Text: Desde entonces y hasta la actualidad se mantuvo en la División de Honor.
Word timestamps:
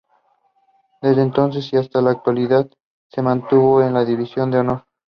Desde 1.03 1.21
entonces 1.21 1.71
y 1.71 1.77
hasta 1.77 2.01
la 2.01 2.09
actualidad 2.09 2.67
se 3.09 3.21
mantuvo 3.21 3.83
en 3.83 3.93
la 3.93 4.03
División 4.03 4.49
de 4.49 4.57
Honor. 4.57 4.87